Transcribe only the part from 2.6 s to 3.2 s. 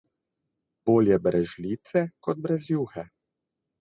juhe.